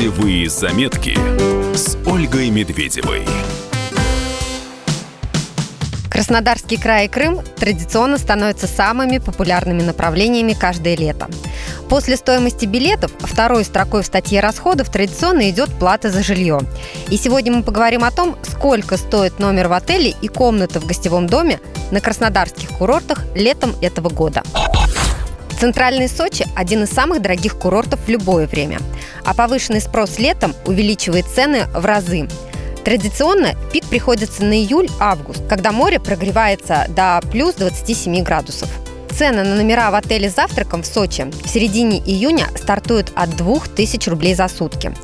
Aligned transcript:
Путевые 0.00 0.48
заметки 0.48 1.14
с 1.76 1.94
Ольгой 2.06 2.48
Медведевой. 2.48 3.22
Краснодарский 6.10 6.78
край 6.78 7.04
и 7.04 7.08
Крым 7.08 7.42
традиционно 7.58 8.16
становятся 8.16 8.66
самыми 8.66 9.18
популярными 9.18 9.82
направлениями 9.82 10.54
каждое 10.54 10.96
лето. 10.96 11.28
После 11.90 12.16
стоимости 12.16 12.64
билетов 12.64 13.10
второй 13.18 13.62
строкой 13.62 14.02
в 14.02 14.06
статье 14.06 14.40
расходов 14.40 14.88
традиционно 14.90 15.50
идет 15.50 15.68
плата 15.78 16.10
за 16.10 16.22
жилье. 16.22 16.60
И 17.10 17.18
сегодня 17.18 17.52
мы 17.52 17.62
поговорим 17.62 18.02
о 18.02 18.10
том, 18.10 18.38
сколько 18.42 18.96
стоит 18.96 19.38
номер 19.38 19.68
в 19.68 19.74
отеле 19.74 20.14
и 20.22 20.28
комната 20.28 20.80
в 20.80 20.86
гостевом 20.86 21.26
доме 21.26 21.60
на 21.90 22.00
краснодарских 22.00 22.70
курортах 22.70 23.26
летом 23.34 23.74
этого 23.82 24.08
года. 24.08 24.44
Центральный 25.60 26.08
Сочи– 26.08 26.46
один 26.56 26.84
из 26.84 26.88
самых 26.88 27.20
дорогих 27.20 27.54
курортов 27.58 28.00
в 28.06 28.08
любое 28.08 28.46
время. 28.46 28.78
А 29.24 29.34
повышенный 29.34 29.80
спрос 29.80 30.18
летом 30.18 30.54
увеличивает 30.66 31.26
цены 31.26 31.66
в 31.72 31.84
разы. 31.84 32.28
Традиционно 32.84 33.54
пик 33.72 33.84
приходится 33.86 34.44
на 34.44 34.54
июль-август, 34.54 35.46
когда 35.48 35.72
море 35.72 36.00
прогревается 36.00 36.86
до 36.88 37.20
плюс 37.30 37.54
27 37.54 38.22
градусов. 38.22 38.68
Цены 39.16 39.42
на 39.42 39.54
номера 39.56 39.90
в 39.90 39.94
отеле 39.94 40.30
с 40.30 40.34
завтраком 40.34 40.82
в 40.82 40.86
Сочи 40.86 41.26
в 41.44 41.48
середине 41.48 41.98
июня 41.98 42.48
стартуют 42.56 43.12
от 43.14 43.36
2000 43.36 44.08
рублей 44.08 44.34
за 44.34 44.48
сутки. 44.48 44.94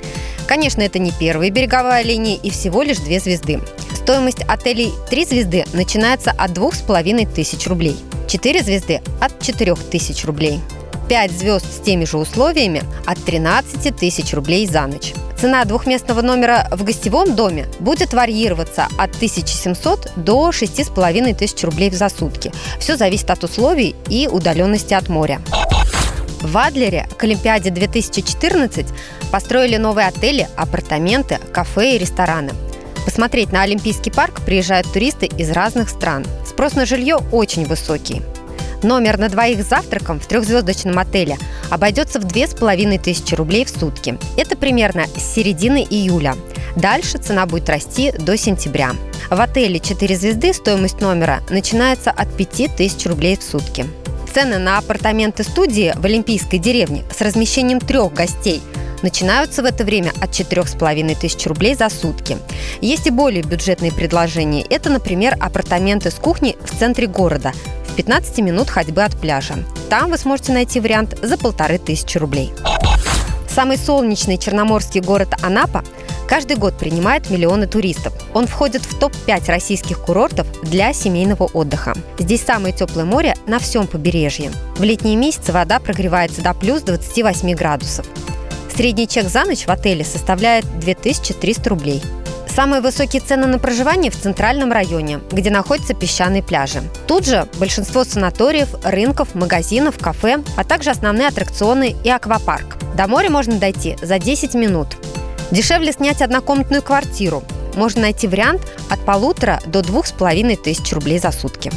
Конечно, 0.47 0.83
это 0.83 0.99
не 0.99 1.13
первая 1.13 1.51
береговая 1.51 2.03
линия 2.03 2.37
и 2.37 2.51
всего 2.51 2.83
лишь 2.83 2.99
две 2.99 3.19
звезды. 3.19 3.61
Стоимость 3.95 4.43
отелей 4.49 4.93
3 5.11 5.25
звезды 5.25 5.65
начинается 5.73 6.31
от 6.31 6.53
2500 6.53 7.67
рублей. 7.67 7.97
4 8.29 8.63
звезды 8.63 9.03
от 9.21 9.43
4000 9.43 10.25
рублей. 10.25 10.61
5 11.09 11.31
звезд 11.33 11.67
с 11.73 11.81
теми 11.81 12.05
же 12.05 12.19
условиями 12.19 12.83
от 13.07 13.23
13 13.25 13.97
тысяч 13.97 14.33
рублей 14.35 14.67
за 14.67 14.87
ночь. 14.87 15.15
Цена 15.39 15.65
двухместного 15.65 16.23
номера 16.23 16.67
в 16.73 16.83
гостевом 16.83 17.37
доме 17.37 17.67
будет 17.79 18.15
варьироваться 18.15 18.89
от 18.99 19.15
1700 19.17 20.13
до 20.17 20.51
6500 20.51 21.65
рублей 21.65 21.91
за 21.91 22.09
сутки. 22.09 22.53
Все 22.81 22.97
зависит 22.97 23.31
от 23.31 23.45
условий 23.45 23.95
и 24.09 24.29
удаленности 24.29 24.95
от 24.95 25.09
моря. 25.09 25.41
В 26.41 26.57
Адлере 26.57 27.09
к 27.17 27.25
Олимпиаде 27.25 27.71
2014 27.71 28.87
построили 29.31 29.77
новые 29.77 30.09
отели, 30.09 30.49
апартаменты, 30.57 31.39
кафе 31.53 31.97
и 31.97 31.99
рестораны. 31.99 32.53
Посмотреть 33.05 33.53
на 33.53 33.63
Олимпийский 33.63 34.11
парк 34.11 34.41
приезжают 34.45 34.93
туристы 34.93 35.27
из 35.27 35.51
разных 35.51 35.89
стран. 35.89 36.27
Спрос 36.47 36.75
на 36.75 36.87
жилье 36.87 37.19
очень 37.31 37.67
высокий. 37.67 38.23
Номер 38.87 39.19
на 39.19 39.29
двоих 39.29 39.65
с 39.65 39.69
завтраком 39.69 40.21
в 40.21 40.29
трехзвездочном 40.29 40.97
отеле 41.01 41.39
обойдется 41.71 42.21
в 42.21 42.25
две 42.25 42.47
с 42.47 42.55
половиной 42.55 42.99
тысячи 42.99 43.35
рублей 43.35 43.65
в 43.65 43.69
сутки. 43.69 44.17
Это 44.37 44.57
примерно 44.57 45.07
с 45.09 45.35
середины 45.35 45.85
июля. 45.91 46.37
Дальше 46.77 47.19
цена 47.19 47.47
будет 47.47 47.69
расти 47.69 48.13
до 48.13 48.37
сентября. 48.37 48.93
В 49.29 49.41
отеле 49.41 49.81
4 49.81 50.15
звезды 50.15 50.53
стоимость 50.53 51.01
номера 51.01 51.41
начинается 51.51 52.13
от 52.13 52.33
5000 52.37 53.07
рублей 53.07 53.37
в 53.37 53.43
сутки. 53.43 53.87
Цены 54.33 54.59
на 54.59 54.79
апартаменты 54.79 55.43
студии 55.43 55.93
в 55.97 56.05
Олимпийской 56.05 56.59
деревне 56.59 57.03
с 57.13 57.21
размещением 57.21 57.81
трех 57.81 58.15
гостей– 58.15 58.63
начинаются 59.03 59.63
в 59.63 59.67
это 59.67 59.85
время 59.85 60.13
от 60.21 60.31
4,5 60.31 61.21
тысяч 61.21 61.47
рублей 61.47 61.75
за 61.75 61.89
сутки. 61.89 62.39
Есть 62.81 63.07
и 63.07 63.11
более 63.11 63.43
бюджетные 63.43 63.93
предложения. 63.93 64.65
Это, 64.69 64.91
например, 64.91 65.37
апартаменты 65.39 66.11
с 66.11 66.15
кухней 66.15 66.57
в 66.65 66.79
центре 66.79 67.07
города 67.07 67.53
15 67.97 68.39
минут 68.39 68.69
ходьбы 68.69 69.03
от 69.03 69.19
пляжа. 69.19 69.55
Там 69.89 70.11
вы 70.11 70.19
сможете 70.19 70.53
найти 70.53 70.81
вариант 70.81 71.19
за 71.23 71.39
полторы 71.39 71.79
тысячи 71.79 72.19
рублей. 72.19 72.53
Самый 73.49 73.79
солнечный 73.79 74.37
черноморский 74.37 75.01
город 75.01 75.35
Анапа 75.43 75.83
каждый 76.29 76.57
год 76.57 76.77
принимает 76.77 77.31
миллионы 77.31 77.67
туристов. 77.67 78.13
Он 78.35 78.47
входит 78.47 78.83
в 78.85 78.99
топ-5 78.99 79.47
российских 79.47 80.01
курортов 80.01 80.47
для 80.63 80.93
семейного 80.93 81.45
отдыха. 81.45 81.95
Здесь 82.19 82.43
самое 82.43 82.75
теплое 82.75 83.07
море 83.07 83.35
на 83.47 83.59
всем 83.59 83.87
побережье. 83.87 84.51
В 84.77 84.83
летние 84.83 85.17
месяцы 85.17 85.53
вода 85.53 85.81
прогревается 85.81 86.43
до 86.43 86.53
плюс 86.53 86.83
28 86.83 87.55
градусов. 87.55 88.05
Средний 88.77 89.09
чек 89.09 89.27
за 89.27 89.47
ночь 89.47 89.65
в 89.65 89.71
отеле 89.71 90.05
составляет 90.05 90.67
2300 90.81 91.71
рублей. 91.71 92.03
Самые 92.57 92.81
высокие 92.81 93.21
цены 93.21 93.47
на 93.47 93.59
проживание 93.59 94.11
в 94.11 94.19
центральном 94.19 94.73
районе, 94.73 95.21
где 95.31 95.51
находятся 95.51 95.93
песчаные 95.93 96.43
пляжи. 96.43 96.83
Тут 97.07 97.27
же 97.27 97.47
большинство 97.59 98.03
санаториев, 98.03 98.69
рынков, 98.83 99.35
магазинов, 99.35 99.99
кафе, 99.99 100.43
а 100.57 100.65
также 100.65 100.89
основные 100.89 101.29
аттракционы 101.29 101.95
и 102.03 102.09
аквапарк. 102.09 102.79
До 102.97 103.09
моря 103.09 103.29
можно 103.29 103.59
дойти 103.59 103.99
за 104.01 104.19
10 104.19 104.55
минут. 104.55 104.97
Дешевле 105.51 105.93
снять 105.93 106.23
однокомнатную 106.23 106.83
квартиру. 106.83 107.45
Можно 107.75 108.01
найти 108.01 108.27
вариант 108.27 108.63
от 108.89 109.05
полутора 109.05 109.61
до 109.67 109.83
двух 109.83 110.07
с 110.07 110.13
половиной 110.13 110.57
тысяч 110.57 110.91
рублей 110.95 111.19
за 111.19 111.33
сутки. 111.33 111.71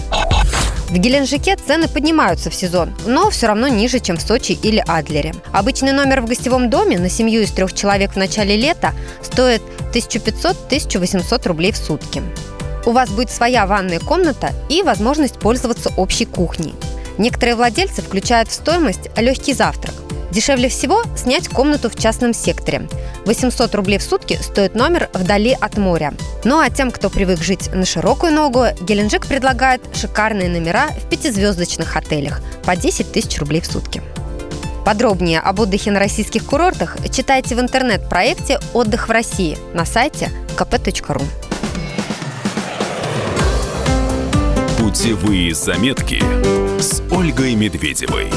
В 0.90 0.98
Геленджике 0.98 1.56
цены 1.56 1.88
поднимаются 1.88 2.50
в 2.50 2.56
сезон, 2.56 2.96
но 3.06 3.30
все 3.30 3.48
равно 3.48 3.68
ниже, 3.68 4.00
чем 4.00 4.18
в 4.18 4.22
Сочи 4.22 4.54
или 4.54 4.84
Адлере. 4.88 5.36
Обычный 5.52 5.92
номер 5.92 6.22
в 6.22 6.26
гостевом 6.26 6.72
доме 6.72 6.98
на 6.98 7.10
семью 7.10 7.42
из 7.42 7.52
трех 7.52 7.74
человек 7.74 8.14
в 8.14 8.16
начале 8.16 8.56
лета 8.56 8.94
стоит 9.22 9.62
1500-1800 9.94 11.48
рублей 11.48 11.72
в 11.72 11.78
сутки. 11.78 12.22
У 12.86 12.92
вас 12.92 13.10
будет 13.10 13.30
своя 13.30 13.66
ванная 13.66 14.00
комната 14.00 14.52
и 14.70 14.82
возможность 14.84 15.40
пользоваться 15.40 15.92
общей 15.98 16.26
кухней. 16.26 16.74
Некоторые 17.18 17.56
владельцы 17.56 18.02
включают 18.02 18.50
в 18.50 18.54
стоимость 18.54 19.10
легкий 19.18 19.54
завтрак. 19.54 19.94
Дешевле 20.32 20.70
всего 20.70 21.04
снять 21.18 21.48
комнату 21.48 21.90
в 21.90 21.96
частном 21.96 22.34
секторе. 22.34 22.88
800 23.26 23.76
рублей 23.76 23.98
в 23.98 24.04
сутки 24.04 24.40
стоит 24.42 24.76
номер 24.76 25.10
вдали 25.14 25.58
от 25.60 25.78
моря. 25.78 26.14
Ну 26.44 26.60
а 26.60 26.70
тем, 26.70 26.92
кто 26.92 27.10
привык 27.10 27.42
жить 27.42 27.74
на 27.74 27.86
широкую 27.86 28.34
ногу, 28.34 28.66
Геленджик 28.82 29.26
предлагает 29.26 29.82
шикарные 29.96 30.50
номера 30.50 30.88
в 30.88 31.10
пятизвездочных 31.10 31.96
отелях 31.96 32.42
по 32.64 32.76
10 32.76 33.12
тысяч 33.12 33.40
рублей 33.40 33.62
в 33.62 33.66
сутки. 33.66 34.02
Подробнее 34.90 35.40
об 35.40 35.60
отдыхе 35.60 35.92
на 35.92 36.00
российских 36.00 36.44
курортах 36.46 36.98
читайте 37.12 37.56
в 37.56 37.60
интернет-проекте 37.60 38.60
«Отдых 38.74 39.08
в 39.08 39.12
России» 39.12 39.56
на 39.76 39.86
сайте 39.86 40.32
kp.ru. 40.58 41.22
Путевые 44.80 45.54
заметки 45.54 46.24
с 46.82 47.04
Ольгой 47.12 47.54
Медведевой. 47.54 48.32